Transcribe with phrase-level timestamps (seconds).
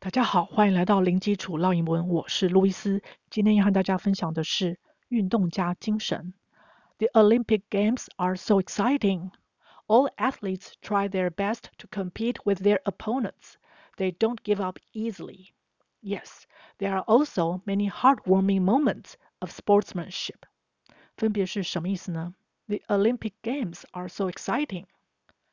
[0.00, 3.02] 大家好，欢迎来到零基础绕英文，我是路易斯。
[3.30, 6.34] 今天要和大家分享的是运动家精神。
[6.98, 9.30] The Olympic Games are so exciting.
[9.86, 13.54] All athletes try their best to compete with their opponents.
[13.96, 15.52] They don't give up easily.
[16.02, 16.44] Yes,
[16.78, 20.44] there are also many heartwarming moments of sportsmanship.
[21.16, 22.34] 分别是什么意思呢？
[22.68, 24.86] The Olympic Games are so exciting.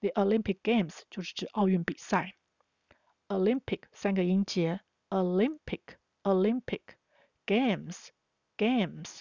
[0.00, 2.34] The Olympic Games 就是指奥运比赛。
[3.28, 5.80] Olympic 三个音节，Olympic
[6.22, 6.82] Olympic
[7.46, 8.08] Games
[8.56, 9.20] Games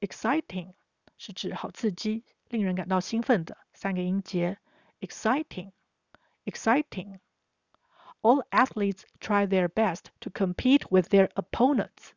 [0.00, 0.74] Exciting
[1.16, 4.58] 是指好刺激、令人感到兴奋的三个音节，
[5.00, 5.72] Exciting
[6.44, 7.20] Exciting
[8.20, 12.12] All athletes try their best to compete with their opponents.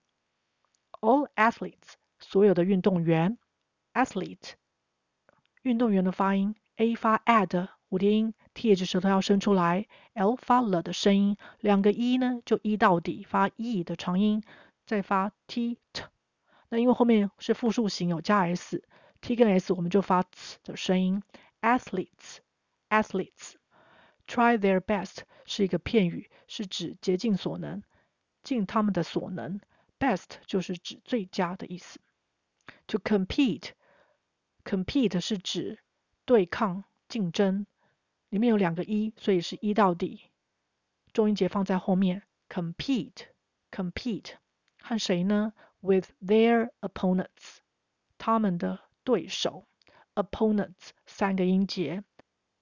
[1.01, 3.37] All athletes 所有的运动员，
[3.93, 4.53] athlete
[5.63, 7.69] 运动员的发音，a 发 ad。
[7.92, 14.42] 蝴蝶音，th 舌头要伸出来，l 发了的声音，两个 e 呢就 e 到底，发 e 的长音，
[14.86, 16.04] 再发 t t。
[16.70, 21.22] 那因为后面是复数形，有加 s，t 跟 s 我们就发 t 的声音。
[21.60, 27.82] athletes，athletes，try their best 是一个片语，是指竭尽所能，
[28.42, 29.60] 尽他们的所能。
[29.98, 32.00] best 就是指最佳的意思。
[32.86, 35.78] to compete，compete 是指
[36.24, 37.66] 对抗、竞争。
[38.32, 40.22] 里面有两个一，所以是一到底，
[41.12, 42.22] 重音节放在后面。
[42.48, 44.36] compete，compete，
[44.80, 47.58] 和谁呢？With their opponents，
[48.16, 49.66] 他们的对手。
[50.14, 52.04] opponents 三个音节，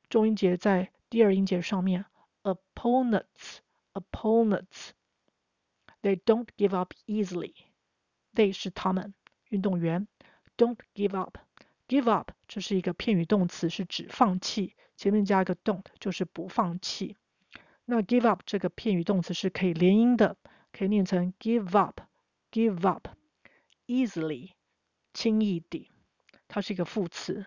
[0.09, 2.07] 重音节在第二音节上面。
[2.43, 4.91] opponents，opponents。
[6.03, 7.55] They don't give up easily。
[8.35, 9.15] They 是他们，
[9.51, 10.09] 运动员。
[10.57, 11.39] Don't give up。
[11.87, 14.75] give up 这是一个片语动词，是指放弃。
[15.01, 17.17] 前面加一个 don't 就是不放弃。
[17.87, 20.37] 那 give up 这个片语动词是可以连音的，
[20.73, 24.51] 可以念成 give up，give up，easily，
[25.15, 25.91] 轻易地。
[26.49, 27.47] 它是一个副词，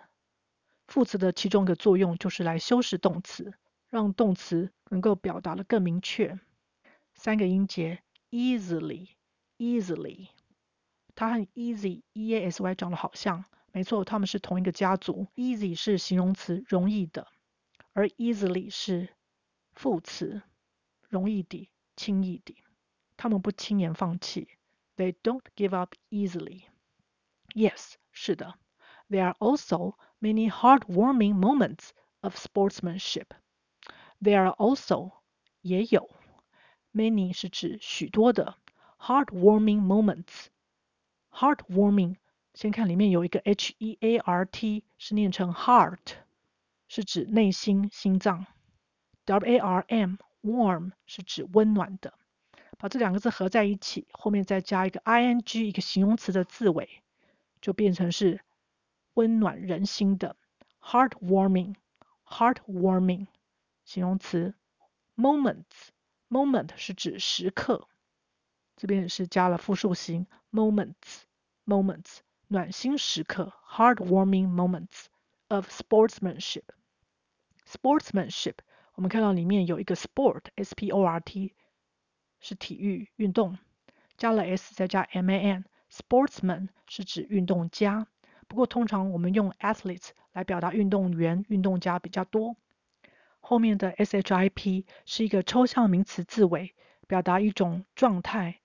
[0.88, 3.54] 副词的其中一个作用就是来修饰动词，
[3.88, 6.40] 让动词能够表达的更明确。
[7.14, 10.30] 三个音节 easily，easily，
[11.14, 15.28] 它和 easy，e a s y 长得好像，没错，它们是同一个家族。
[15.36, 17.28] easy 是形容词，容易的。
[17.93, 19.09] 而 easily 是
[19.73, 20.43] 副词，
[21.09, 22.63] 容易地、轻易地，
[23.17, 24.49] 他们不轻言放弃。
[24.97, 26.65] They don't give up easily.
[27.55, 28.55] Yes，是的。
[29.09, 31.91] There are also many heartwarming moments
[32.21, 33.29] of sportsmanship.
[34.21, 35.13] There are also
[35.61, 36.11] 也有
[36.93, 38.57] many 是指许多的
[38.99, 40.49] heartwarming moments.
[41.31, 42.17] Heartwarming
[42.55, 46.17] 先看里面有一个 h e a r t 是念成 heart。
[46.96, 48.46] 是指内心、心脏。
[49.26, 52.14] W A R M warm 是指温暖的。
[52.78, 57.02] 把这两个字合在一起，后面再加一个 I N G 一个形容词的字尾，
[57.62, 58.42] 就变成是
[59.16, 60.36] 温暖人心的。
[60.84, 61.74] Heartwarming,
[62.28, 63.26] heartwarming
[63.84, 64.54] 形容词。
[65.16, 65.88] Moments,
[66.30, 67.88] moment 是指时刻，
[68.76, 70.28] 这边也是加了复数形。
[70.52, 71.24] Moments,
[71.66, 72.18] moments
[72.48, 73.52] 暖心时刻。
[73.68, 75.06] Heartwarming moments
[75.48, 76.66] of sportsmanship.
[77.68, 78.56] Sportsmanship，
[78.96, 81.54] 我们看到里面有一个 sport，s p o r t，
[82.40, 83.58] 是体育运动，
[84.18, 88.08] 加了 s 再加 m a n，sportsman 是指运动家。
[88.48, 92.56] 不过通常我们用 athletes 来表达运动员、运动家比较多。
[93.40, 96.76] 后面的 s h i p 是一个抽象名词字尾，
[97.08, 98.60] 表达一种状态、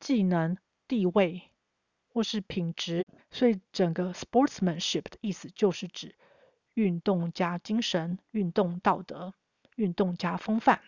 [0.00, 1.50] 技能、地位
[2.08, 6.14] 或是品质，所以整个 sportsmanship 的意思就是指。
[6.73, 9.33] 运动家精神、运动道德、
[9.75, 10.79] 运动家风范，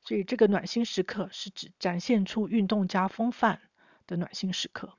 [0.00, 3.60] 所以这个暖心时刻是指展现出运动家风范
[4.06, 4.96] 的暖心时刻。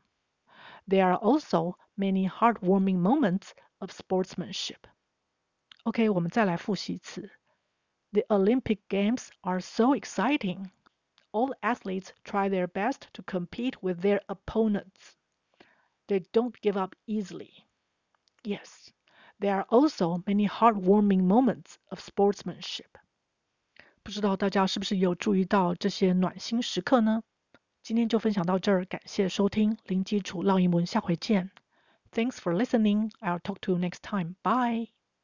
[0.88, 3.50] There are also many heartwarming moments
[3.80, 4.80] of sportsmanship.
[5.84, 7.32] OK，我们再来复习一次。
[8.12, 10.70] The Olympic Games are so exciting.
[11.32, 15.16] All athletes try their best to compete with their opponents.
[16.08, 17.66] They don't give up easily.
[18.44, 18.89] Yes.
[19.40, 22.88] There are also many heartwarming moments of sportsmanship.
[24.04, 27.24] 不知道大家是不是有注意到这些暖心时刻呢？
[27.82, 31.52] 今天就分享到这儿，感谢收听零基础绕英文，下回见。
[32.12, 33.12] Thanks for listening.
[33.20, 34.36] I'll talk to you next time.
[34.42, 34.99] Bye.